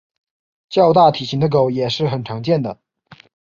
[0.67, 2.79] 较大体型的狗也是很常见的。